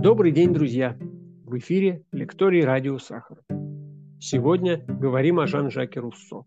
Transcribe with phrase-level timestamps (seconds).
[0.00, 0.96] Добрый день, друзья!
[1.44, 3.38] В эфире лекторий радио «Сахар».
[4.20, 6.44] Сегодня говорим о Жан-Жаке Руссо.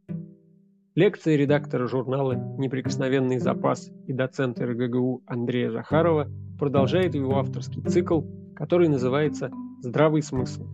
[0.95, 8.21] Лекция редактора журнала «Неприкосновенный запас» и доцента РГГУ Андрея Захарова продолжает его авторский цикл,
[8.55, 10.65] который называется «Здравый смысл.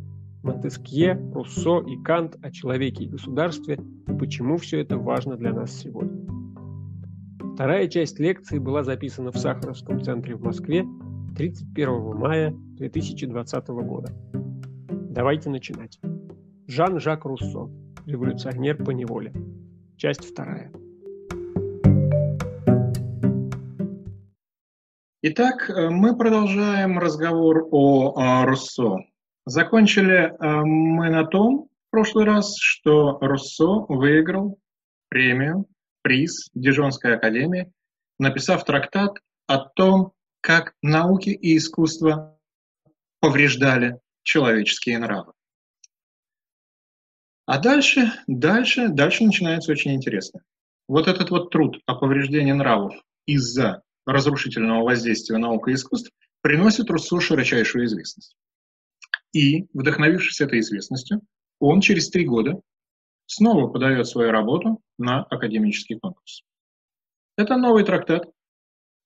[0.44, 5.72] Монтескье, Руссо и Кант о человеке и государстве и почему все это важно для нас
[5.72, 6.28] сегодня».
[7.56, 10.86] Вторая часть лекции была записана в Сахаровском центре в Москве
[11.38, 14.12] 31 мая 2020 года.
[14.34, 16.00] Давайте начинать.
[16.66, 17.70] Жан-Жак Руссо.
[18.08, 19.32] Революционер по неволе.
[19.98, 20.72] Часть вторая.
[25.22, 28.96] Итак, э, мы продолжаем разговор о, Руссо.
[29.46, 34.58] Закончили э, мы на том в прошлый раз, что Руссо выиграл
[35.10, 35.68] премию,
[36.02, 37.72] приз Дижонской академии,
[38.18, 39.12] написав трактат
[39.46, 42.40] о том, как науки и искусство
[43.20, 45.34] повреждали человеческие нравы.
[47.46, 50.42] А дальше, дальше, дальше начинается очень интересно.
[50.88, 52.94] Вот этот вот труд о повреждении нравов
[53.26, 58.36] из-за разрушительного воздействия наук и искусств приносит Руссо широчайшую известность.
[59.34, 61.22] И, вдохновившись этой известностью,
[61.60, 62.62] он через три года
[63.26, 66.44] снова подает свою работу на академический конкурс.
[67.38, 68.26] Это новый трактат,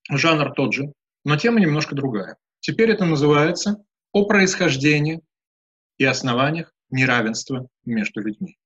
[0.10, 0.94] жанр тот же,
[1.24, 2.38] но тема немножко другая.
[2.60, 5.22] Теперь это называется «О происхождении
[5.98, 8.58] и основаниях неравенства между людьми».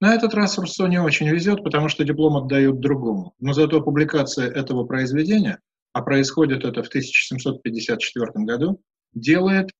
[0.00, 3.34] На этот раз Руссо не очень везет, потому что диплом отдают другому.
[3.38, 5.60] Но зато публикация этого произведения,
[5.92, 8.82] а происходит это в 1754 году,
[9.14, 9.70] делает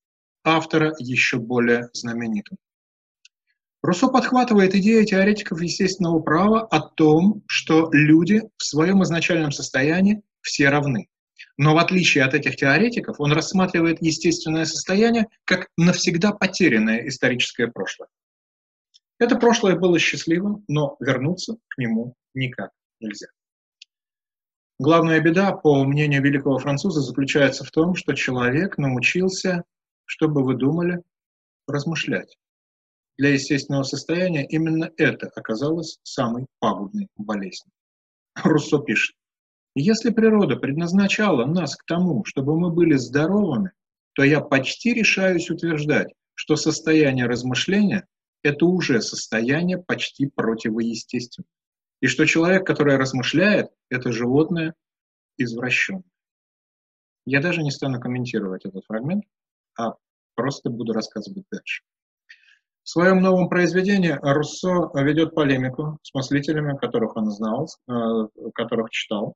[0.43, 2.57] автора еще более знаменитым.
[3.83, 10.69] Руссо подхватывает идею теоретиков естественного права о том, что люди в своем изначальном состоянии все
[10.69, 11.09] равны.
[11.57, 18.09] Но в отличие от этих теоретиков, он рассматривает естественное состояние как навсегда потерянное историческое прошлое.
[19.19, 23.27] Это прошлое было счастливым, но вернуться к нему никак нельзя.
[24.79, 29.63] Главная беда, по мнению великого француза, заключается в том, что человек научился,
[30.05, 31.01] чтобы вы думали,
[31.67, 32.37] размышлять.
[33.17, 37.73] Для естественного состояния именно это оказалось самой пагубной болезнью.
[38.35, 39.15] Руссо пишет,
[39.75, 43.71] если природа предназначала нас к тому, чтобы мы были здоровыми,
[44.13, 48.07] то я почти решаюсь утверждать, что состояние размышления–
[48.43, 51.47] это уже состояние почти противоестественное.
[52.01, 54.73] И что человек, который размышляет, это животное
[55.37, 56.03] извращенное.
[57.25, 59.25] Я даже не стану комментировать этот фрагмент,
[59.77, 59.95] а
[60.35, 61.83] просто буду рассказывать дальше.
[62.83, 69.35] В своем новом произведении Руссо ведет полемику с мыслителями, которых он знал, э, которых читал,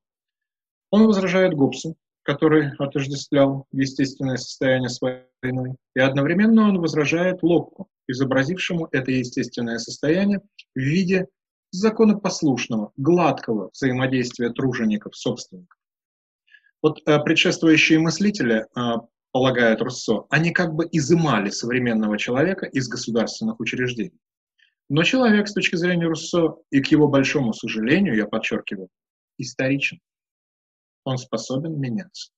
[0.92, 8.88] он возражает Гоббсу, который отождествлял естественное состояние с войной, и одновременно он возражает Локку, изобразившему
[8.92, 10.40] это естественное состояние
[10.74, 11.26] в виде
[11.72, 15.78] законопослушного, гладкого взаимодействия тружеников-собственников.
[16.82, 18.96] Вот э, предшествующие мыслители, э,
[19.32, 24.20] полагают Руссо, они как бы изымали современного человека из государственных учреждений.
[24.90, 28.88] Но человек с точки зрения Руссо, и к его большому сожалению, я подчеркиваю,
[29.38, 29.98] историчен
[31.04, 32.30] он способен меняться.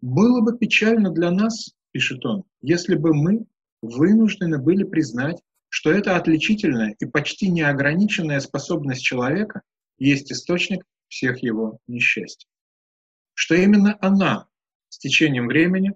[0.00, 3.46] Было бы печально для нас, пишет он, если бы мы
[3.82, 9.62] вынуждены были признать, что эта отличительная и почти неограниченная способность человека
[9.98, 12.48] есть источник всех его несчастий.
[13.34, 14.48] Что именно она
[14.88, 15.94] с течением времени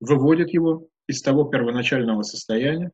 [0.00, 2.90] выводит его из того первоначального состояния,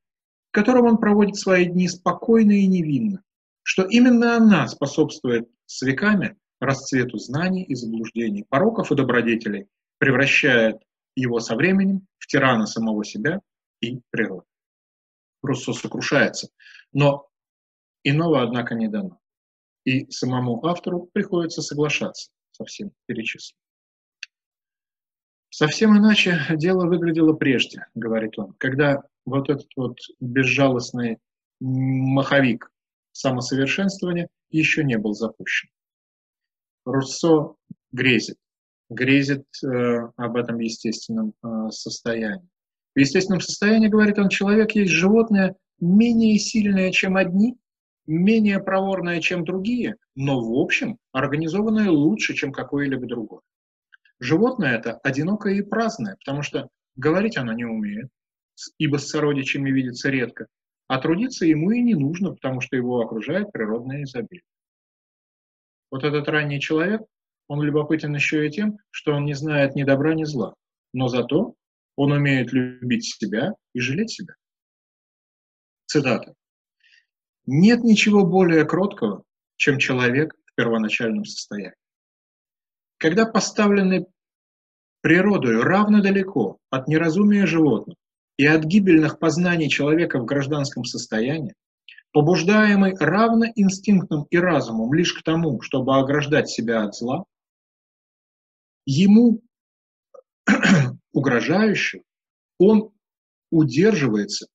[0.50, 3.22] в котором он проводит свои дни спокойно и невинно,
[3.62, 9.66] что именно она способствует с веками расцвету знаний и заблуждений, пороков и добродетелей,
[9.98, 10.76] превращает
[11.16, 13.40] его со временем в тирана самого себя
[13.80, 14.46] и природы.
[15.42, 16.48] Руссо сокрушается,
[16.92, 17.28] но
[18.04, 19.18] иного, однако, не дано.
[19.84, 23.58] И самому автору приходится соглашаться со всем перечисленным.
[25.48, 31.18] Совсем иначе дело выглядело прежде, говорит он, когда вот этот вот безжалостный
[31.58, 32.70] маховик
[33.12, 35.68] самосовершенствования еще не был запущен.
[36.84, 37.54] Руссо
[37.92, 38.36] грезит,
[38.88, 39.68] грезит э,
[40.16, 42.48] об этом естественном э, состоянии.
[42.94, 47.56] В естественном состоянии, говорит он, человек есть животное менее сильное, чем одни,
[48.06, 53.40] менее проворное, чем другие, но в общем организованное лучше, чем какое-либо другое.
[54.18, 58.08] Животное это одинокое и праздное, потому что говорить оно не умеет,
[58.78, 60.46] ибо с сородичами видится редко,
[60.88, 64.42] а трудиться ему и не нужно, потому что его окружает природное изобилие.
[65.90, 67.02] Вот этот ранний человек,
[67.48, 70.54] он любопытен еще и тем, что он не знает ни добра, ни зла,
[70.92, 71.54] но зато
[71.96, 74.34] Он умеет любить себя и жалеть себя.
[75.86, 76.34] Цитата.
[77.46, 79.24] Нет ничего более кроткого,
[79.56, 81.74] чем человек в первоначальном состоянии.
[82.98, 84.06] Когда поставлены
[85.00, 87.96] природой равно далеко от неразумия животных
[88.36, 91.54] и от гибельных познаний человека в гражданском состоянии,
[92.12, 97.24] побуждаемый равно инстинктом и разумом лишь к тому, чтобы ограждать себя от зла,
[98.86, 99.42] ему
[101.12, 102.02] угрожающий,
[102.58, 102.90] он
[103.50, 104.46] удерживается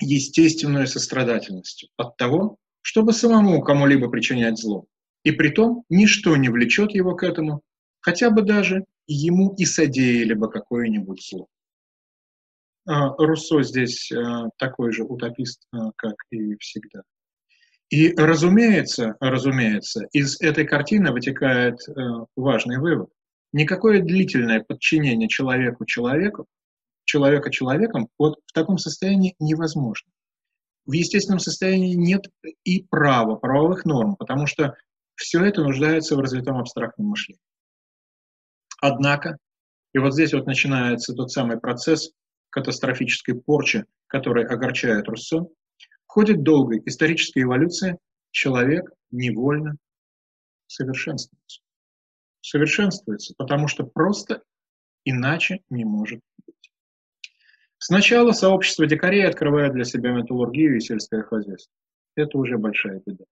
[0.00, 4.86] естественной сострадательностью от того, чтобы самому кому-либо причинять зло.
[5.24, 7.62] И при том ничто не влечет его к этому,
[8.00, 11.48] хотя бы даже ему и содеяли бы какое-нибудь зло.
[12.88, 17.02] А, Руссо здесь а, такой же утопист, а, как и всегда.
[17.90, 21.78] И, разумеется, разумеется, из этой картины вытекает
[22.36, 23.08] важный вывод.
[23.52, 26.46] Никакое длительное подчинение человеку человеку,
[27.04, 30.10] человека человеком, вот в таком состоянии невозможно.
[30.84, 32.26] В естественном состоянии нет
[32.64, 34.74] и права, правовых норм, потому что
[35.14, 37.40] все это нуждается в развитом абстрактном мышлении.
[38.80, 39.38] Однако,
[39.94, 42.12] и вот здесь вот начинается тот самый процесс
[42.50, 45.48] катастрофической порчи, который огорчает Руссо, в
[46.06, 47.98] ходе долгой исторической эволюции
[48.30, 49.76] человек невольно
[50.66, 51.60] совершенствуется.
[52.40, 54.42] Совершенствуется, потому что просто
[55.04, 56.70] иначе не может быть.
[57.78, 61.72] Сначала сообщество дикарей открывает для себя металлургию и сельское хозяйство.
[62.16, 63.24] Это уже большая беда.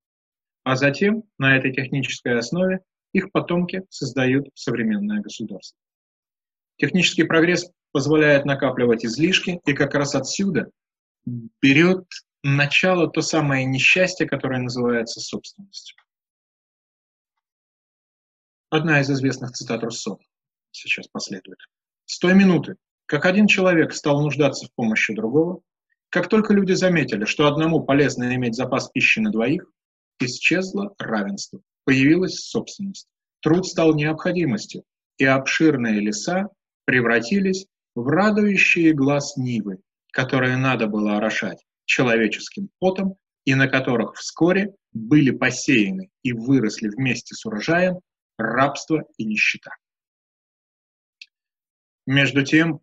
[0.65, 2.81] А затем на этой технической основе
[3.13, 5.79] их потомки создают современное государство.
[6.79, 10.71] Технический прогресс позволяет накапливать излишки, и как раз отсюда
[11.63, 12.05] берет
[12.43, 15.97] начало то самое несчастье, которое называется собственностью.
[18.69, 20.19] Одна из известных цитат Руссо
[20.71, 21.59] сейчас последует.
[22.05, 22.77] С той минуты,
[23.07, 25.63] как один человек стал нуждаться в помощи другого,
[26.11, 29.71] как только люди заметили, что одному полезно иметь запас пищи на двоих,
[30.21, 33.09] исчезло равенство, появилась собственность.
[33.41, 34.85] Труд стал необходимостью,
[35.19, 36.51] и обширные леса
[36.87, 39.81] превратились в радующие глаз Нивы,
[40.13, 47.35] которые надо было орошать человеческим потом и на которых вскоре были посеяны и выросли вместе
[47.35, 48.01] с урожаем
[48.39, 49.71] рабство и нищета.
[52.07, 52.81] Между тем,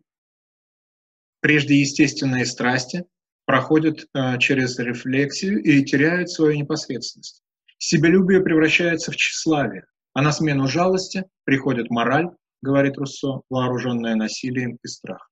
[1.40, 3.04] прежде естественные страсти
[3.46, 7.42] проходят э, через рефлексию и теряют свою непосредственность.
[7.78, 9.84] Себелюбие превращается в тщеславие,
[10.14, 12.30] а на смену жалости приходит мораль,
[12.64, 15.28] говорит Руссо, вооруженная насилием и страхом.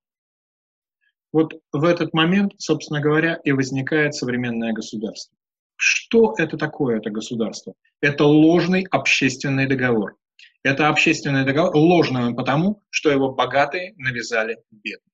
[1.32, 5.36] Вот в этот момент, собственно говоря, и возникает современное государство.
[5.76, 7.74] Что это такое, это государство?
[8.02, 10.16] Это ложный общественный договор.
[10.62, 15.10] Это общественный договор ложный он потому, что его богатые навязали бедным.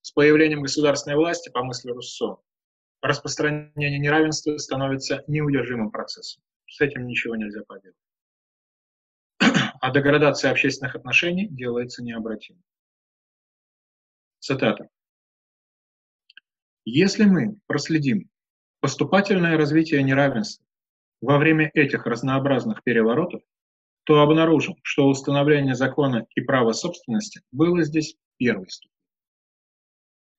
[0.00, 2.36] С появлением государственной власти, по мысли Руссо,
[3.02, 6.42] распространение неравенства становится неудержимым процессом.
[6.68, 7.96] С этим ничего нельзя поделать.
[9.80, 12.62] А деградация общественных отношений делается необратимой.
[14.40, 14.88] Цитата.
[16.84, 18.30] Если мы проследим
[18.80, 20.64] поступательное развитие неравенства
[21.20, 23.42] во время этих разнообразных переворотов,
[24.04, 28.94] то обнаружим, что установление закона и права собственности было здесь первой ступенью.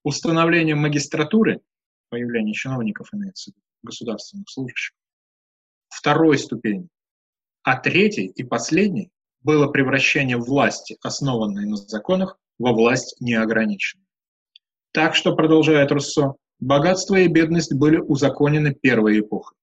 [0.03, 1.59] Установление магистратуры,
[2.09, 3.51] появление чиновников имеется
[3.83, 4.95] государственных служащих,
[5.89, 6.87] второй ступени,
[7.63, 9.11] а третьей и последней
[9.47, 14.05] было превращение власти, основанной на законах, во власть неограниченную.
[14.91, 19.55] Так что, продолжает Руссо, богатство и бедность были узаконены первой эпохой,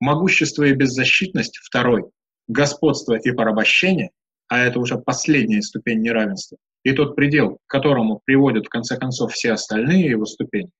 [0.00, 2.10] могущество и беззащитность– второй,
[2.46, 4.10] господство и порабощение,
[4.48, 9.32] а это уже последняя ступень неравенства, и тот предел, к которому приводят в конце концов
[9.32, 10.70] все остальные его ступени.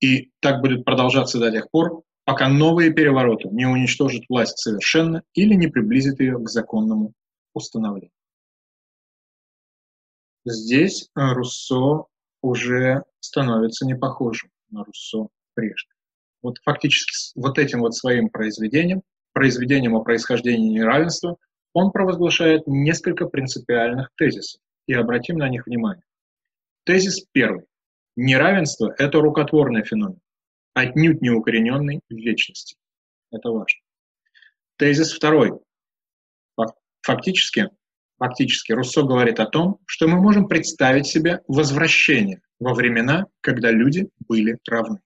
[0.00, 5.54] И так будет продолжаться до тех пор, пока новые перевороты не уничтожат власть совершенно или
[5.54, 7.14] не приблизят ее к законному
[7.54, 8.12] установлению.
[10.44, 12.04] Здесь э, Руссо
[12.42, 15.88] уже становится не похожим на Руссо прежде.
[16.42, 19.00] Вот фактически вот этим вот своим произведением,
[19.32, 21.38] произведением о происхождении неравенства,
[21.72, 26.04] он провозглашает несколько принципиальных тезисов, и обратим на них внимание.
[26.84, 27.64] Тезис первый.
[28.16, 30.20] Неравенство– это рукотворный феномен,
[30.80, 32.76] отнюдь не укорененный в вечности.
[33.30, 33.80] Это важно.
[34.76, 35.52] Тезис второй.
[37.02, 37.70] Фактически,
[38.18, 44.08] фактически Руссо говорит о том, что мы можем представить себе возвращение во времена, когда люди
[44.28, 45.00] были равны.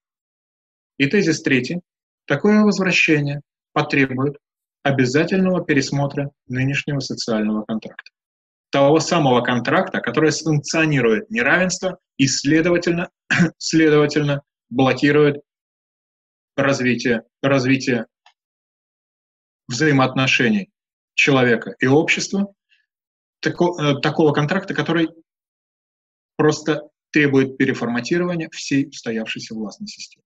[0.98, 1.80] И тезис третий.
[2.26, 3.40] Такое возвращение
[3.72, 4.36] потребует
[4.82, 8.10] обязательного пересмотра нынешнего социального контракта.
[8.70, 13.10] того самого контракта, который санкционирует неравенство и, следовательно,
[13.58, 15.42] следовательно блокирует
[16.56, 18.06] развитие, развитие
[19.68, 20.70] взаимоотношений
[21.14, 22.52] человека и общества,
[23.40, 25.08] тако, э, такого контракта, который
[26.36, 30.24] просто требует переформатирования всей устоявшейся властной системы.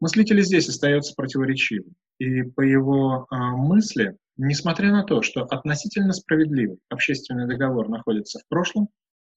[0.00, 6.78] Мыслитель здесь остается противоречивым, и по его э, мысли, несмотря на то, что относительно справедливый
[6.88, 8.88] общественный договор находится в прошлом,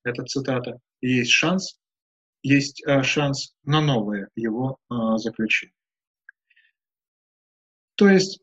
[0.03, 1.79] это цитата, есть шанс,
[2.47, 5.73] есть э, шанс на новое его э, заключение.
[7.95, 8.41] То есть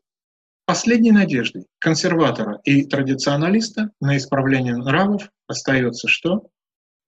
[0.65, 6.49] Последней надеждой консерватора и традиционалиста на исправление нравов остается что?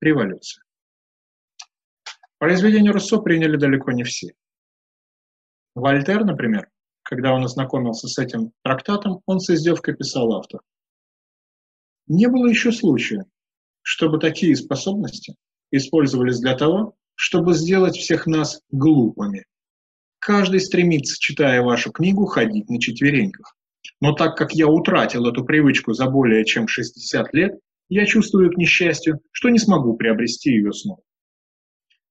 [0.02, 0.62] Революция.
[2.38, 4.34] Произведение Руссо приняли далеко не все.
[5.74, 6.70] Вольтер, например,
[7.04, 10.60] когда он ознакомился с этим трактатом, он с издевкой писал автор.
[12.08, 13.24] Не было еще случая,
[13.84, 15.36] чтобы такие способности
[15.72, 19.46] использовались для того, чтобы сделать всех нас глупыми,
[20.26, 23.56] Каждый стремится, читая вашу книгу, ходить на четвереньках.
[24.02, 28.58] Но так как я утратил эту привычку за более чем 60 лет, я чувствую к
[28.58, 31.04] несчастью, что не смогу приобрести ее снова.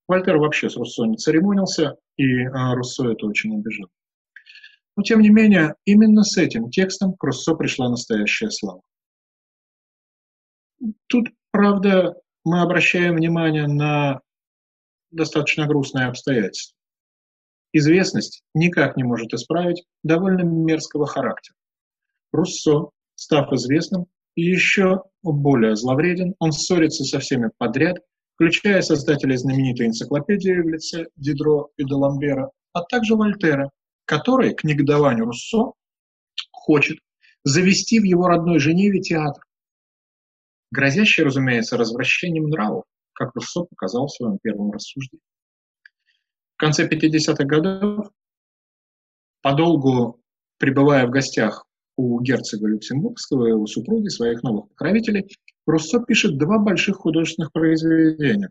[0.06, 3.88] Вольтер вообще с Руссо не церемонился, и а, Руссо это очень обижал.
[4.96, 8.82] Но тем не менее, именно с этим текстом к Руссо пришла настоящая слава.
[11.08, 14.20] Тут, правда, мы обращаем внимание на
[15.10, 16.74] достаточно грустное обстоятельство
[17.74, 21.56] известность никак не может исправить довольно мерзкого характера.
[22.32, 27.98] Руссо, став известным, еще более зловреден, он ссорится со всеми подряд,
[28.34, 33.70] включая создателей знаменитой энциклопедии в лице Дидро и Деламбера, а также Вольтера,
[34.06, 35.72] который, к негодованию Руссо,
[36.50, 36.98] хочет
[37.44, 39.43] завести в его родной Женеве театр,
[40.74, 45.22] грозящий, разумеется, развращением нравов, как Руссо показал в своем первом рассуждении.
[46.56, 48.10] В конце 50-х годов,
[49.40, 50.20] подолгу
[50.58, 51.64] пребывая в гостях
[51.96, 55.28] у герцога Люксембургского и его супруги, своих новых покровителей,
[55.66, 58.50] Руссо пишет два больших художественных произведения.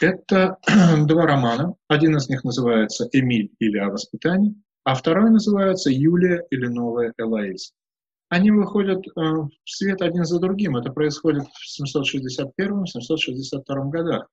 [0.00, 0.58] Это
[1.06, 1.74] два романа.
[1.88, 4.54] Один из них называется «Эмиль» или «О воспитании»,
[4.84, 7.72] а второй называется «Юлия» или «Новая Элоиза».
[8.30, 10.76] Они выходят э, в свет один за другим.
[10.76, 14.28] Это происходит в 761-762 годах.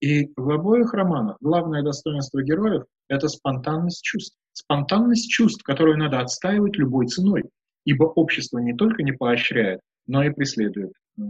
[0.00, 4.38] И в обоих романах главное достоинство героев– это спонтанность чувств.
[4.52, 7.42] Спонтанность чувств, которую надо отстаивать любой ценой,
[7.84, 11.22] ибо общество не только не поощряет, но и преследует э,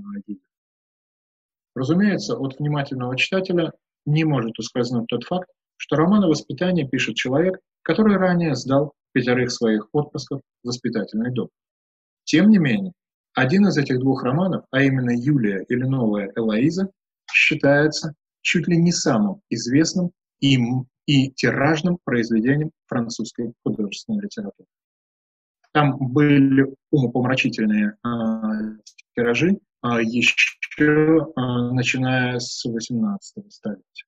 [1.74, 3.72] Разумеется, от внимательного читателя
[4.04, 5.48] не может ускользнуть тот факт,
[5.78, 11.48] что роман о воспитании пишет человек, который ранее сдал пятерых своих отпусков в воспитательный дом.
[12.30, 12.92] Тем не менее,
[13.34, 16.88] один из этих двух романов, а именно «Юлия» или «Новая Элоиза»,
[17.28, 24.68] считается чуть ли не самым известным им и тиражным произведением французской художественной литературы.
[25.72, 28.08] Там были умопомрачительные э,
[29.16, 31.40] тиражи э, еще э,
[31.72, 33.18] начиная с XVIII
[33.48, 34.06] столетия.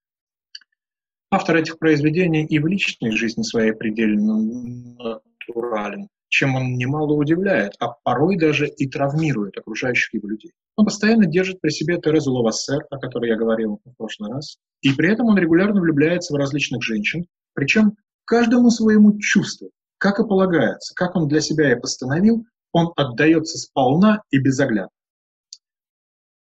[1.33, 7.88] Автор этих произведений и в личной жизни своей предельно натурален чем он немало удивляет, а
[7.88, 10.52] порой даже и травмирует окружающих его людей.
[10.76, 14.94] Он постоянно держит при себе Терезу Лавассер, о которой я говорил в прошлый раз, и
[14.94, 20.94] при этом он регулярно влюбляется в различных женщин, причем каждому своему чувству, как и полагается,
[20.94, 24.88] как он для себя и постановил, он отдается сполна и безоглядно.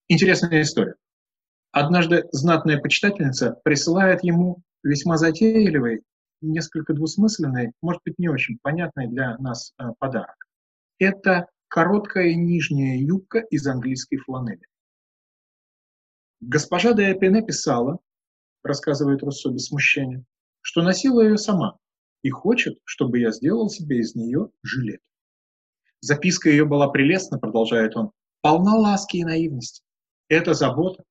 [0.07, 0.93] Интересная история.
[1.71, 6.03] Однажды знатная почитательница присылает ему весьма затейливый
[6.41, 10.35] несколько двусмысленный, может быть, не очень понятный для нас э, подарок.
[10.97, 14.65] Это короткая нижняя юбка из английской фланели.
[16.41, 17.99] Госпожа де Эпене писала,
[18.63, 20.23] рассказывает Руссо без смущения,
[20.61, 21.77] что носила ее сама
[22.21, 25.01] и хочет, чтобы я сделал себе из нее жилет.
[26.01, 29.83] Записка ее была прелестна, продолжает он, полна ласки и наивности.
[30.29, 31.03] Это забота,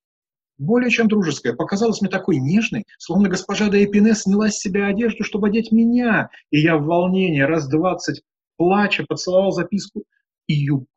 [0.58, 5.22] более чем дружеская, показалась мне такой нежной, словно госпожа де Эпине сняла с себя одежду,
[5.22, 8.22] чтобы одеть меня, и я в волнении раз двадцать,
[8.56, 10.04] плача, поцеловал записку
[10.46, 10.88] и юбку.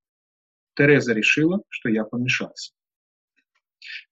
[0.75, 2.73] Тереза решила, что я помешался.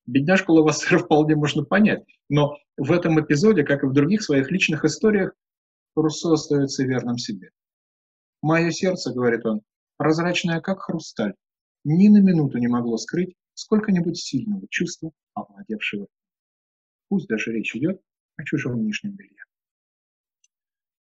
[0.05, 4.85] Бедняжку Лавассера вполне можно понять, но в этом эпизоде, как и в других своих личных
[4.85, 5.33] историях,
[5.95, 7.49] Руссо остается верным себе.
[8.41, 9.61] «Мое сердце,— говорит он,—
[9.97, 11.33] прозрачное, как хрусталь,
[11.83, 16.07] ни на минуту не могло скрыть сколько-нибудь сильного чувства, овладевшего.
[17.09, 18.01] Пусть даже речь идет
[18.37, 19.43] о чужом нижнем белье.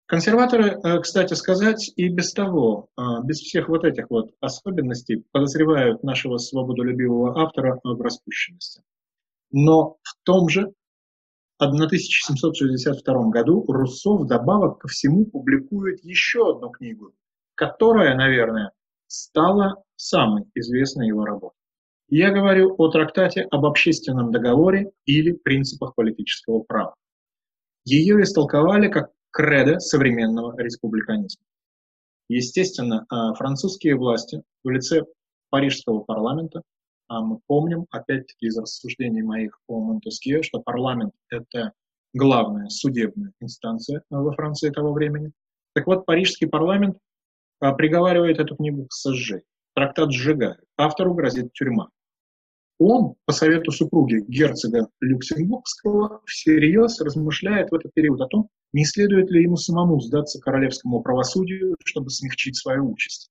[0.06, 6.04] Консерваторы, э, кстати сказать, и без того, э, без всех вот этих вот особенностей, подозревают
[6.04, 8.84] нашего свободолюбивого автора в распущенности.
[9.52, 10.74] Но в том же
[11.58, 17.14] 1762 году Руссо вдобавок ко всему публикует еще одну книгу,
[17.56, 18.72] которая, наверное,
[19.08, 21.63] стала самой известной его работой.
[22.16, 26.94] Я говорю о трактате об общественном договоре или принципах политического права.
[27.86, 31.44] Ее истолковали как кредо современного республиканизма.
[32.30, 35.06] Естественно, а, французские власти в лице
[35.50, 36.62] Парижского парламента,
[37.08, 41.72] а мы помним, опять-таки из рассуждений моих о Монтескье, что парламент– это
[42.14, 45.32] главная судебная инстанция во Франции того времени.
[45.74, 46.96] Так вот, Парижский парламент
[47.60, 49.48] а, приговаривает эту книгу к сожжению.
[49.74, 50.64] Трактат сжигают.
[50.78, 51.90] Автору грозит тюрьма.
[52.80, 59.30] Он, по совету супруги герцога Люксембургского, всерьез размышляет в этот период о том, не следует
[59.30, 63.30] ли ему самому сдаться королевскому правосудию, чтобы смягчить свою участь.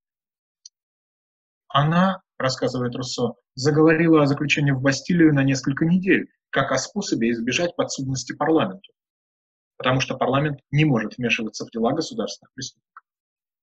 [1.68, 7.74] Она, рассказывает Руссо, заговорила о заключении в Бастилию на несколько недель, как о способе избежать
[7.76, 8.92] подсудности парламенту,
[9.78, 13.04] потому что парламент не может вмешиваться в дела государственных преступников.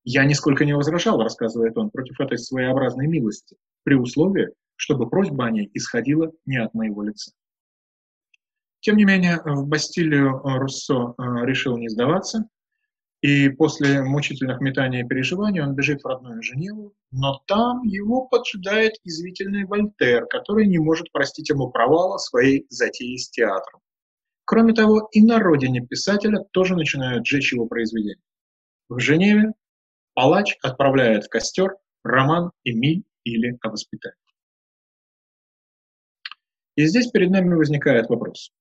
[0.03, 5.51] Я нисколько не возражал, рассказывает он, против этой своеобразной милости, при условии, чтобы просьба о
[5.51, 7.31] ней исходила не от моего лица.
[8.79, 12.47] Тем не менее, в Бастилию э, Руссо э, решил не сдаваться,
[13.21, 18.93] и после мучительных метаний и переживаний он бежит в родную Женеву, но там его поджидает
[19.03, 23.81] извительный Вольтер, который не может простить ему провала своей затеи с театром.
[24.45, 28.23] Кроме того, и на родине писателя тоже начинают жечь его произведения.
[28.87, 29.51] В Женеве
[30.13, 34.28] палач отправляет в костер роман «Эмиль» или «О воспитании».
[36.79, 38.53] И здесь перед нами возникает вопрос.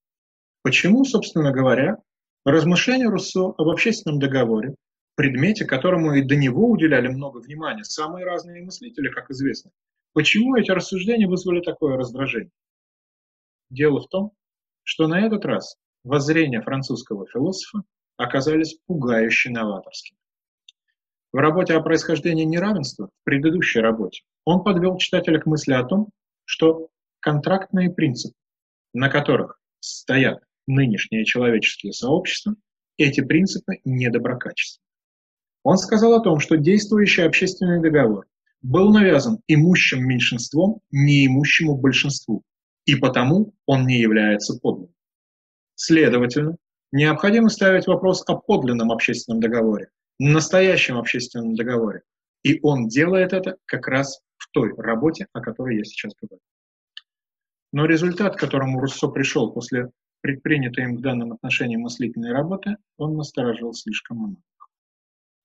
[0.64, 1.98] Почему, собственно говоря,
[2.44, 4.74] размышления Руссо об общественном договоре,
[5.14, 9.70] предмете, которому и до него уделяли много внимания самые разные мыслители, как известно,
[10.14, 12.50] почему эти рассуждения вызвали такое раздражение?
[13.70, 14.32] Дело в том,
[14.82, 17.84] что на этот раз воззрения французского философа
[18.16, 20.18] оказались пугающе новаторскими.
[21.32, 26.08] В работе о происхождении неравенства, в предыдущей работе, он подвел читателя к мысли о том,
[26.44, 26.88] что
[27.28, 28.34] контрактные принципы,
[28.94, 32.54] на которых стоят нынешние человеческие сообщества,
[32.96, 34.82] эти принципы недоброкачественны.
[35.62, 38.24] Он сказал о том, что действующий общественный договор
[38.62, 42.44] был навязан имущим меньшинством неимущему большинству,
[42.86, 44.94] и потому он не является подлинным.
[45.74, 46.56] Следовательно,
[46.92, 52.00] необходимо ставить вопрос о подлинном общественном договоре, настоящем общественном договоре,
[52.42, 56.40] и он делает это как раз в той работе, о которой я сейчас говорю.
[57.72, 63.16] Но результат, к которому Руссо пришел после предпринятой им в данном отношении мыслительной работы, он
[63.16, 64.42] насторожил слишком много.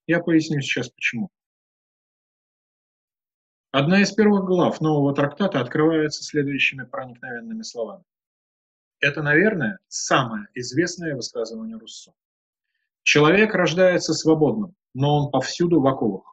[0.07, 1.29] Я поясню сейчас почему.
[3.71, 8.03] Одна из первых глав нового трактата открывается следующими проникновенными словами.
[8.99, 12.13] Это, наверное, самое известное высказывание Руссо.
[13.01, 16.32] Человек рождается свободным, но он повсюду в оковах.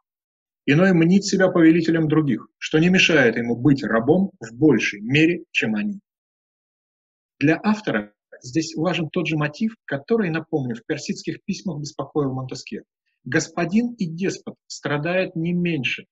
[0.65, 5.75] Иной мнит себя повелителем других, что не мешает ему быть рабом в большей мере, чем
[5.75, 5.99] они.
[7.39, 12.83] Для автора здесь важен тот же мотив, который, напомню, в персидских письмах беспокоил Монтескье.
[13.23, 16.05] Господин и деспот страдает не меньше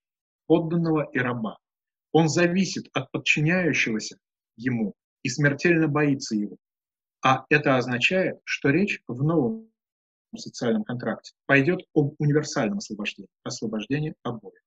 [0.47, 1.57] подданного и раба.
[2.11, 4.17] Он зависит от подчиняющегося
[4.57, 6.57] ему и смертельно боится его.
[7.23, 9.68] А это означает, что речь в новом
[10.37, 14.61] социальном контракте пойдет об универсальном освобождении, освобождении обоих.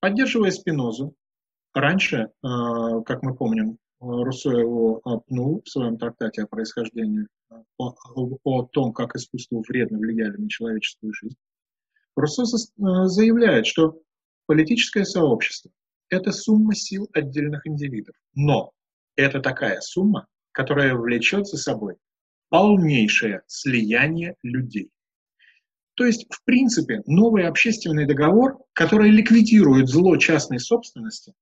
[0.00, 1.14] Поддерживая Спинозу,
[1.72, 7.26] раньше, э, как мы помним, Руссо его пнул в своем трактате о происхождении,
[7.78, 7.94] о,
[8.44, 11.36] о том, как искусство вредно влияли на человеческую жизнь.
[12.16, 13.98] Руссо э, заявляет, что
[14.46, 15.70] политическое сообщество–
[16.10, 18.72] это сумма сил отдельных индивидов, но
[19.16, 21.96] это такая сумма, которая влечет за собой
[22.54, 24.92] полнейшее слияние людей.
[25.96, 31.34] То есть, в принципе, новый общественный договор, который ликвидирует зло частной собственности,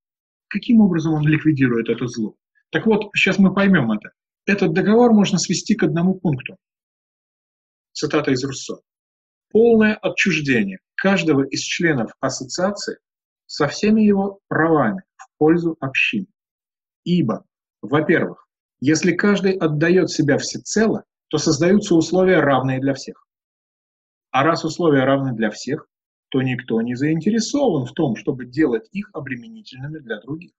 [0.49, 2.37] каким образом он ликвидирует это зло?
[2.71, 4.13] Так вот, сейчас мы поймем это.
[4.47, 6.57] Этот договор можно свести к одному пункту.
[7.93, 8.81] Цитата из Руссо.
[9.51, 12.97] Полное отчуждение каждого из членов ассоциации
[13.45, 16.29] со всеми его правами в пользу общины.
[17.05, 17.45] Ибо,
[17.83, 18.49] во-первых,
[18.85, 23.29] если каждый отдает себя всецело, то создаются условия, равные для всех.
[24.33, 25.87] А раз условия равны для всех,
[26.31, 30.51] то никто не заинтересован в том, чтобы делать их обременительными для других.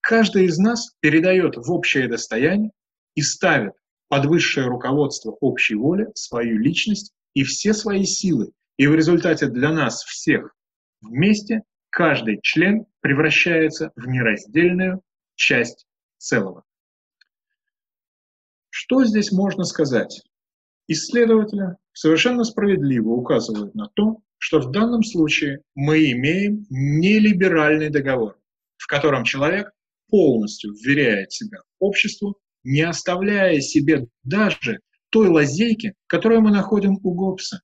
[0.00, 2.70] Каждый из нас передает в общее достояние
[3.16, 3.72] и ставит
[4.06, 9.72] под высшее руководство общей воли свою личность и все свои силы, и в результате для
[9.72, 10.54] нас всех
[11.00, 15.02] вместе каждый член превращается в нераздельную
[15.34, 16.62] часть целого.
[18.90, 20.20] Что здесь можно сказать?
[20.88, 28.36] Исследователи совершенно справедливо указывают на то, что в данном случае мы имеем нелиберальный договор,
[28.78, 29.70] в котором человек
[30.08, 37.60] полностью вверяет себя обществу, не оставляя себе даже той лазейки, которую мы находим у Гоббса.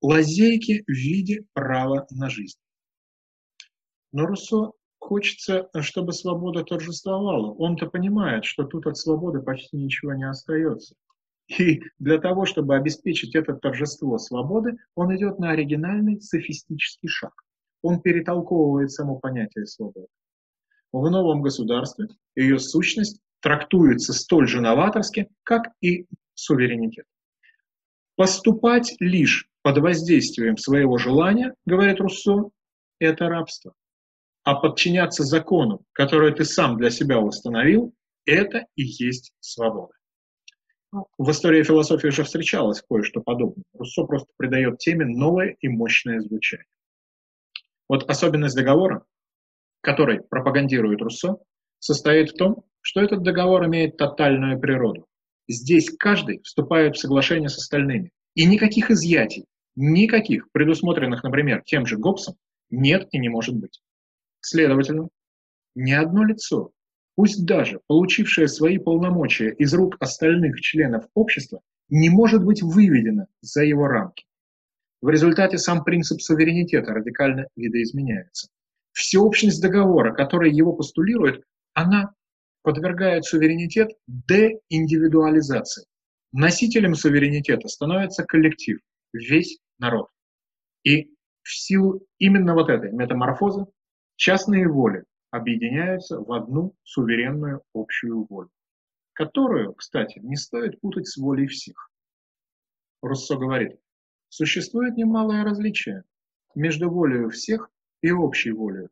[0.00, 2.60] Лазейки в виде права на жизнь.
[4.12, 4.70] Но Руссо
[5.00, 7.52] хочется, чтобы свобода торжествовала.
[7.54, 10.94] Он-то понимает, что тут от свободы почти ничего не остается.
[11.58, 17.32] И для того, чтобы обеспечить это торжество свободы, он идет на оригинальный софистический шаг.
[17.82, 20.06] Он перетолковывает само понятие свободы.
[20.92, 27.06] В новом государстве ее сущность трактуется столь же новаторски, как и суверенитет.
[28.16, 32.50] Поступать лишь под воздействием своего желания, говорит Руссо,
[32.98, 33.72] это рабство.
[34.42, 39.92] А подчиняться закону, который ты сам для себя установил, это и есть свобода.
[41.18, 43.64] В истории философии уже встречалось кое-что подобное.
[43.74, 46.66] Руссо просто придает теме новое и мощное звучание.
[47.88, 49.04] Вот особенность договора,
[49.82, 51.36] который пропагандирует Руссо,
[51.78, 55.06] состоит в том, что этот договор имеет тотальную природу.
[55.48, 58.10] Здесь каждый вступает в соглашение с остальными.
[58.34, 62.36] И никаких изъятий, никаких, предусмотренных, например, тем же Гоббсом,
[62.70, 63.80] нет и не может быть.
[64.40, 65.08] Следовательно,
[65.74, 66.72] ни одно лицо,
[67.14, 73.64] пусть даже получившее свои полномочия из рук остальных членов общества, не может быть выведено за
[73.64, 74.24] его рамки.
[75.02, 78.48] В результате сам принцип суверенитета радикально видоизменяется.
[78.92, 82.14] Всеобщность договора, который его постулирует, она
[82.62, 85.84] подвергает суверенитет деиндивидуализации.
[86.32, 88.78] Носителем суверенитета становится коллектив,
[89.12, 90.08] весь народ.
[90.84, 91.10] И
[91.42, 93.66] в силу именно вот этой метаморфозы
[94.20, 98.50] частные воли объединяются в одну суверенную общую волю,
[99.14, 101.90] которую, кстати, не стоит путать с волей всех.
[103.00, 103.80] Руссо говорит,
[104.28, 106.04] существует немалое различие
[106.54, 107.70] между волей всех
[108.02, 108.88] и общей волей.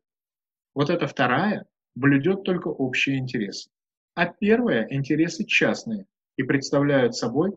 [0.73, 3.69] Вот эта вторая блюдет только общие интересы,
[4.15, 7.55] а первая– интересы частные и представляют собой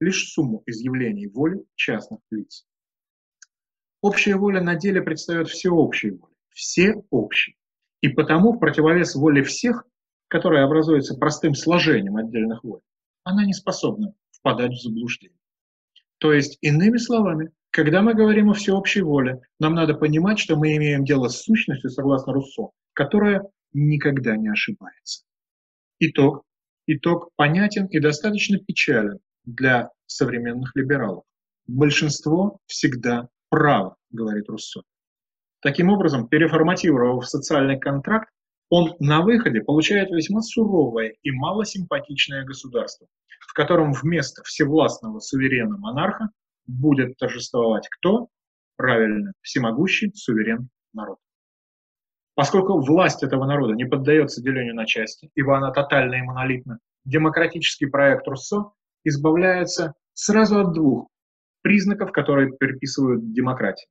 [0.00, 2.66] лишь сумму изъявлений воли частных лиц.
[4.00, 7.56] Общая воля на деле предстает всеобщей волей, все общие.
[8.00, 9.84] И потому в противовес воле всех,
[10.28, 12.80] которая образуется простым сложением отдельных воль,
[13.24, 15.38] она не способна впадать в заблуждение.
[16.18, 20.76] То есть, иными словами, когда мы говорим о всеобщей воле, нам надо понимать, что мы
[20.76, 25.24] имеем дело с сущностью, согласно Руссо, которая никогда не ошибается.
[25.98, 26.44] Итог.
[26.86, 31.24] Итог понятен и достаточно печален для современных либералов.
[31.66, 34.82] Большинство всегда право, говорит Руссо.
[35.62, 38.28] Таким образом, переформатировав социальный контракт,
[38.68, 43.06] он на выходе получает весьма суровое и малосимпатичное государство,
[43.40, 46.30] в котором вместо всевластного суверена монарха
[46.66, 48.28] будет торжествовать кто?
[48.76, 51.18] Правильно, всемогущий суверен народ.
[52.34, 57.86] Поскольку власть этого народа не поддается делению на части, ибо она тотальна и монолитна, демократический
[57.86, 58.72] проект Руссо
[59.04, 61.08] избавляется сразу от двух
[61.60, 63.86] признаков, которые приписывают демократии.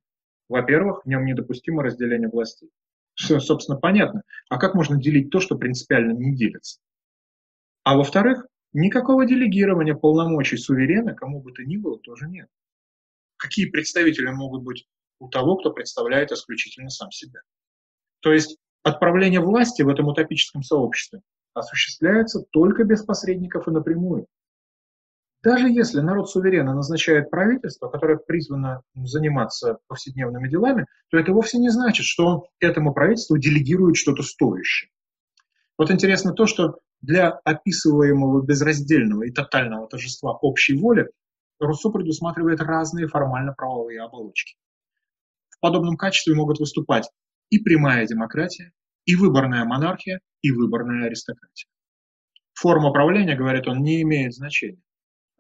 [0.52, 2.72] Во-первых, в нем недопустимо разделение властей.
[3.16, 4.24] Все, собственно, понятно.
[4.50, 6.82] А как можно делить то, что принципиально не делится?
[7.86, 12.50] А во-вторых, никакого делегирования полномочий суверена кому бы то ни было тоже нет.
[13.38, 14.86] Какие представители могут быть
[15.20, 17.40] у того, кто представляет исключительно сам себя?
[18.20, 21.22] То есть отправление власти в этом утопическом сообществе
[21.54, 24.28] осуществляется только без посредников и напрямую.
[25.44, 31.70] Даже если народ суверенно назначает правительство, которое призвано заниматься повседневными делами, то это вовсе не
[31.70, 34.92] значит, что он этому правительству делегирует что-то стоящее.
[35.80, 41.10] Вот интересно то, что для описываемого безраздельного и тотального торжества общей воли
[41.60, 44.58] Руссо предусматривает разные формально-правовые оболочки.
[45.50, 47.10] В подобном качестве могут выступать
[47.50, 48.72] и прямая демократия,
[49.06, 51.68] и выборная монархия, и выборная аристократия.
[52.54, 54.82] Форма правления, говорит он, не имеет значения,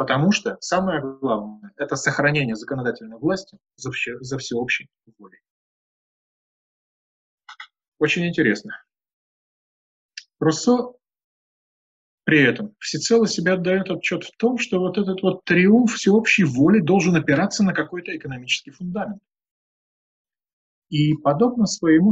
[0.01, 5.37] потому что самое главное– это сохранение законодательной власти за, все, за всеобщей волей.
[7.99, 8.83] Очень интересно.
[10.39, 10.93] Руссо
[12.23, 16.79] при этом всецело себя отдает отчет в том, что вот этот вот триумф всеобщей воли
[16.79, 19.21] должен опираться на какой-то экономический фундамент.
[20.89, 22.11] И подобно своему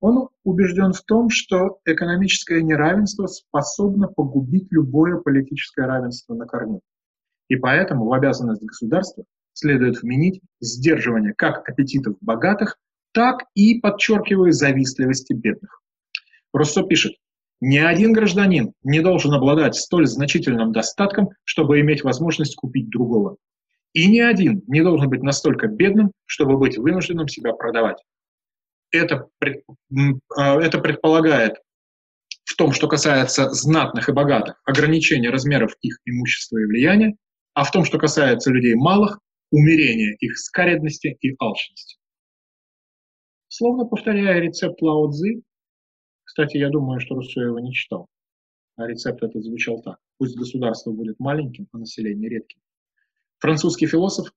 [0.00, 6.80] Он убежден в том, что экономическое неравенство способно погубить любое политическое равенство на корню.
[7.48, 12.76] И поэтому в обязанность государства следует вменить сдерживание как аппетитов богатых,
[13.12, 15.80] так и, подчеркиваю, завистливости бедных.
[16.52, 17.14] Руссо пишет,
[17.60, 23.36] ни один гражданин не должен обладать столь значительным достатком, чтобы иметь возможность купить другого.
[23.94, 27.96] И ни один не должен быть настолько бедным, чтобы быть вынужденным себя продавать.
[28.90, 29.28] Это,
[30.36, 31.56] а, это предполагает
[32.44, 37.16] в том, что касается знатных и богатых, ограничение размеров их имущества и влияния,
[37.54, 39.18] а в том, что касается людей малых,
[39.50, 41.98] умерение их скаредности и алчности.
[43.48, 45.42] Словно повторяя рецепт Лао Цзы,
[46.24, 48.08] кстати, я думаю, что Руссо его не читал,
[48.76, 49.98] а рецепт этот звучал так.
[50.18, 52.60] Пусть государство будет маленьким, а население редким.
[53.38, 54.32] Французский философ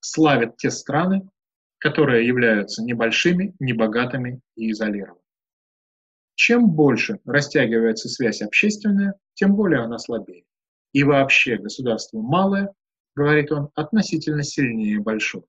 [0.00, 1.28] славит те страны,
[1.84, 5.20] которые являются небольшими, небогатыми и изолированными.
[6.34, 10.44] Чем больше растягивается связь общественная, тем более она слабее.
[10.94, 12.72] И вообще государство малое,
[13.14, 15.44] говорит он, относительно сильнее большого.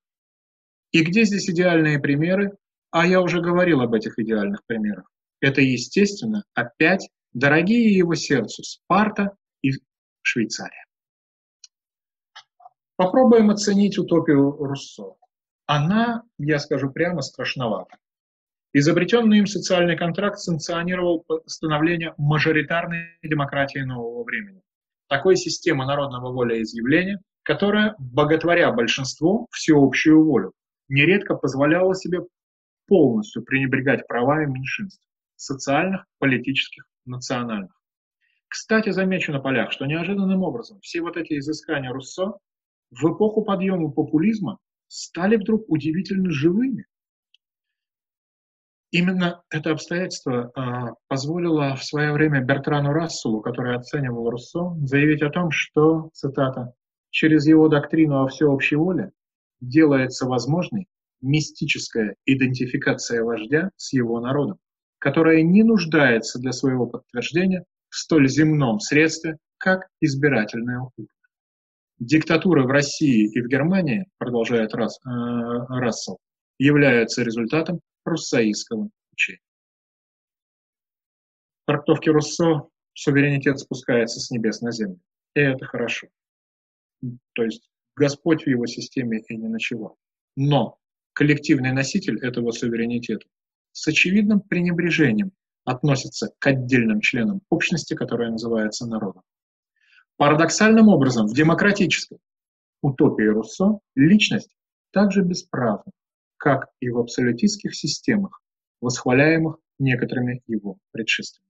[0.92, 2.52] И где здесь идеальные примеры?
[2.92, 5.10] А я уже говорил об этих идеальных примерах.
[5.40, 9.72] Это, естественно, опять дорогие его сердцу Спарта и
[10.22, 10.86] Швейцария.
[12.98, 15.16] Попробуем оценить утопию Руссо.
[15.68, 17.98] Она, я скажу прямо, страшновата.
[18.74, 24.62] Изобретенный им социальный контракт санкционировал становление мажоритарной демократии нового времени.
[25.08, 30.54] Такой системы народного волеизъявления, которая, боготворя большинство, всеобщую волю,
[30.90, 32.20] нередко позволяла себе
[32.88, 35.02] полностью пренебрегать правами меньшинств–
[35.36, 37.72] социальных, политических, национальных.
[38.48, 42.34] Кстати, замечу на полях, что неожиданным образом все вот эти изыскания Руссо
[42.92, 44.60] в эпоху подъема популизма
[44.96, 46.86] стали вдруг удивительно живыми.
[48.92, 55.30] Именно это обстоятельство э, позволило в свое время Бертрану Расселу, который оценивал Руссо, заявить о
[55.30, 56.74] том, что, цитата,
[57.10, 59.12] «через его доктрину о всеобщей воле
[59.60, 60.88] делается возможной
[61.22, 64.60] мистическая идентификация вождя с его народом,
[65.00, 71.15] которая не нуждается для своего подтверждения в столь земном средстве, как избирательная охота.
[72.00, 76.18] Диктатура в России и в Германии, продолжает Рас, э, Рассел,
[76.60, 79.40] является результатом руссоистского учения.
[81.64, 85.00] В трактовке Руссо суверенитет спускается с небес на землю.
[85.36, 86.08] И это хорошо.
[87.34, 89.98] То есть Господь в его системе и не ночевал.
[90.36, 90.78] Но
[91.14, 93.26] коллективный носитель этого суверенитета
[93.72, 95.32] с очевидным пренебрежением
[95.64, 99.24] относится к отдельным членам общности, которая называется народом.
[100.18, 102.20] Парадоксальным образом, в демократической
[102.82, 104.56] утопии Руссо личность
[104.92, 105.92] также бесправна,
[106.38, 108.42] как и в абсолютистских системах,
[108.80, 111.46] восхваляемых некоторыми его предшественниками.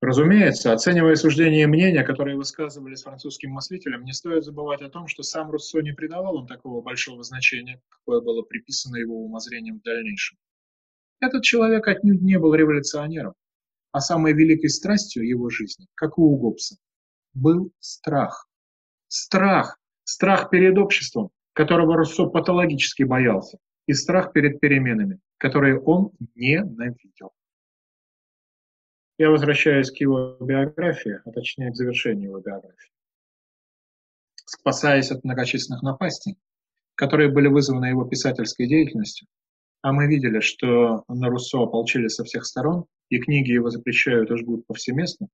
[0.00, 5.22] Разумеется, оценивая суждения и мнения, которые высказывались французским мыслителем, не стоит забывать о том, что
[5.22, 10.38] сам Руссо не придавал им такого большого значения, какое было приписано его умозрением в дальнейшем.
[11.20, 13.34] Этот человек отнюдь не был революционером,
[13.94, 16.76] а самой великой страстью его жизни, как у Гоббса,
[17.32, 18.48] был страх.
[19.06, 27.30] Страх, страх перед обществом, которого Руссо патологически боялся, и страх перед переменами, которые он ненавидел.
[29.16, 32.90] Я возвращаюсь к его биографии, а точнее к завершению его биографии.
[34.44, 36.36] Спасаясь от многочисленных напастей,
[36.96, 39.28] которые были вызваны его писательской деятельностью,
[39.82, 44.36] а мы видели, что на Руссо ополчились со всех сторон, и книги его запрещают и
[44.36, 45.28] жгут повсеместно,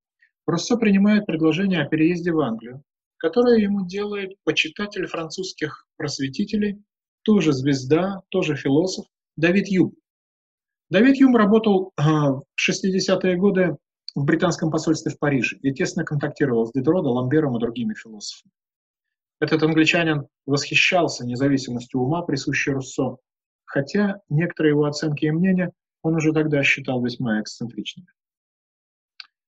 [0.47, 2.83] Руссо принимает предложение о переезде в Англию,
[3.19, 6.83] которое ему делает почитатель французских просветителей,
[7.23, 9.07] тоже звезда, тоже философ,
[9.37, 9.95] Давид Юб.
[10.89, 13.77] Давид Юм работал э, в 60-е годы
[14.15, 18.53] в британском посольстве в Париже и тесно контактировал с Дидродо, Ламбером и другими философами.
[19.39, 23.17] Этот англичанин восхищался независимостью ума, присущей Руссо,
[23.65, 25.71] хотя некоторые его оценки и мнения
[26.03, 28.09] он уже тогда считал весьма эксцентричными.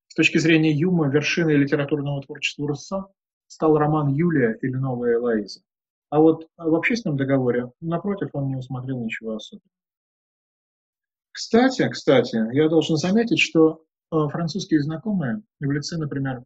[0.09, 3.07] С точки зрения Юма, вершиной литературного творчества Руссо
[3.47, 5.63] стал роман «Юлия» или «Новая Элоиза».
[6.11, 9.71] А вот в общественном договоре, напротив, он не усмотрел ничего особенного.
[11.33, 16.45] Кстати, кстати, я должен заметить, что э, французские знакомые в лице, например,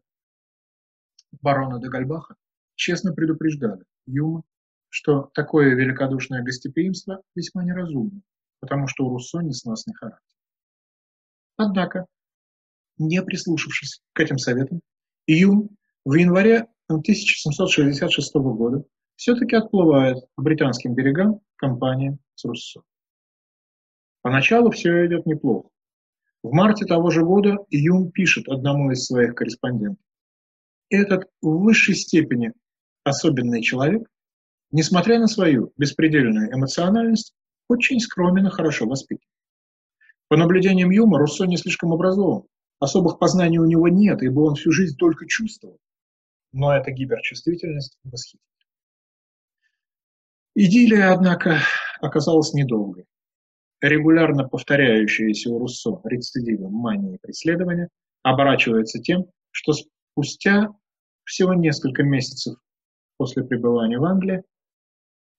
[1.41, 2.35] барона де Гальбаха,
[2.75, 4.43] честно предупреждали Юма,
[4.87, 8.21] что такое великодушное гостеприимство весьма неразумно,
[8.59, 10.35] потому что у Руссо несносный характер.
[11.57, 12.05] Однако,
[12.97, 14.81] не прислушавшись к этим советам,
[15.27, 15.69] Юм
[16.05, 18.83] в январе 1766 года
[19.15, 22.81] все-таки отплывает к британским берегам компания с Руссо.
[24.21, 25.69] Поначалу все идет неплохо.
[26.43, 30.03] В марте того же года Юм пишет одному из своих корреспондентов.
[30.89, 32.53] Этот в высшей степени
[33.03, 34.07] особенный человек,
[34.71, 37.33] несмотря на свою беспредельную эмоциональность,
[37.67, 39.27] очень скромен и хорошо воспитан.
[40.27, 42.43] По наблюдениям Юма, Руссо не слишком образован.
[42.79, 45.79] Особых познаний у него нет, ибо он всю жизнь только чувствовал.
[46.51, 48.47] Но эта гиперчувствительность восхитительна.
[50.53, 51.59] Идиллия, однако,
[52.01, 53.05] оказалась недолгой.
[53.79, 57.89] Регулярно повторяющиеся у Руссо рецидивы мании и преследования
[58.23, 60.69] оборачиваются тем, что спустя
[61.23, 62.55] всего несколько месяцев
[63.17, 64.43] после пребывания в Англии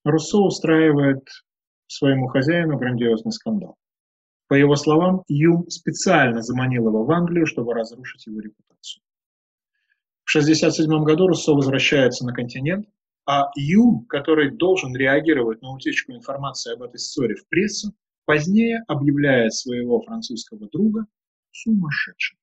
[0.05, 1.27] Руссо устраивает
[1.89, 3.75] своему хозяину грандиозный скандал.
[4.47, 9.01] По его словам, Юм специально заманил его в Англию, чтобы разрушить его репутацию.
[10.23, 12.87] В 1967 году Руссо возвращается на континент,
[13.27, 17.93] а Юм, который должен реагировать на утечку информации об этой ссоре в прессу,
[18.25, 21.05] позднее объявляет своего французского друга
[21.51, 22.37] сумасшедшим.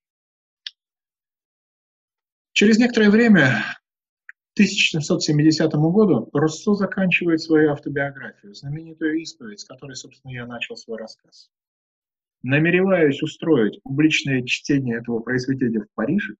[2.52, 3.64] Через некоторое время,
[4.56, 11.50] 1770 году, Руссо заканчивает свою автобиографию, знаменитую исповедь, с которой, собственно, я начал свой рассказ.
[12.42, 16.36] Намереваюсь устроить публичное чтение этого произведения в Париже,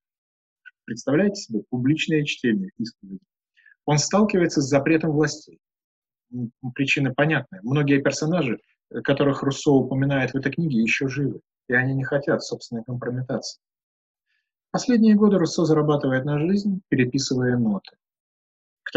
[0.86, 3.20] представляете себе, публичное чтение исповеди,
[3.84, 5.60] он сталкивается с запретом властей.
[6.74, 7.60] Причина понятная.
[7.62, 8.60] Многие персонажи,
[9.04, 13.60] которых Руссо упоминает в этой книге, еще живы, и они не хотят собственной компрометации.
[14.70, 17.96] Последние годы Руссо зарабатывает на жизнь, переписывая ноты.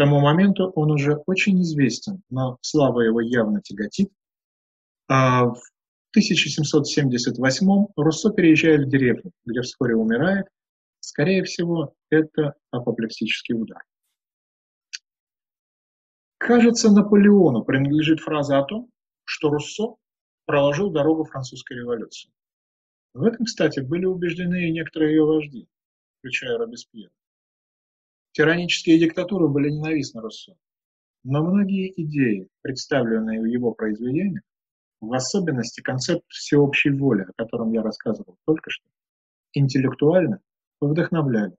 [0.00, 4.10] Тому моменту он уже очень известен, но слава его явно тяготит.
[5.08, 5.60] А в
[6.12, 10.46] 1778 Руссо переезжает в деревню, где вскоре умирает.
[11.00, 13.82] Скорее всего, это апоплексический удар.
[16.38, 18.90] Кажется, Наполеону принадлежит фраза о том,
[19.24, 19.96] что Руссо
[20.46, 22.30] проложил дорогу французской революции.
[23.12, 25.68] В этом, кстати, были убеждены и некоторые ее вожди,
[26.20, 27.12] включая Робеспьера.
[28.32, 30.56] Тиранические диктатуры были ненавистны Руссо,
[31.24, 34.42] но многие идеи, представленные в его произведениях,
[35.00, 38.86] в особенности концепт всеобщей воли, о котором я рассказывал только что,
[39.52, 40.40] интеллектуально
[40.80, 41.56] вдохновляли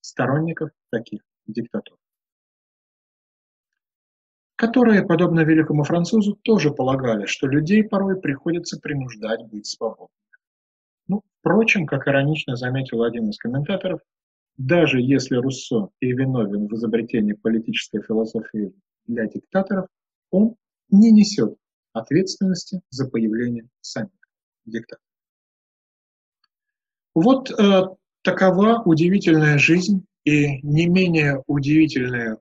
[0.00, 1.98] сторонников таких диктатур
[4.62, 10.08] которые, подобно великому французу, тоже полагали, что людей порой приходится принуждать быть свободными.
[11.08, 14.02] Ну, впрочем, как иронично заметил один из комментаторов,
[14.56, 18.72] даже если Руссо и виновен в изобретении политической философии
[19.06, 19.86] для диктаторов,
[20.30, 20.56] он
[20.90, 21.56] не несет
[21.92, 24.10] ответственности за появление самих
[24.64, 25.04] диктаторов.
[27.14, 27.82] Вот э,
[28.22, 32.38] такова удивительная жизнь и не менее удивительное,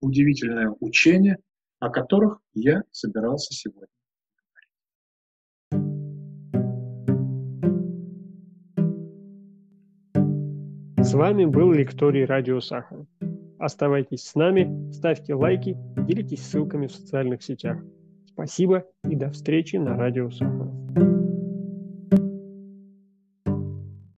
[0.00, 1.38] удивительное учение
[1.78, 3.88] о которых я собирался сегодня.
[11.06, 13.06] С вами был лекторий Радио Сахара.
[13.60, 17.78] Оставайтесь с нами, ставьте лайки, делитесь ссылками в социальных сетях.
[18.26, 21.25] Спасибо и до встречи на Радио Сахара.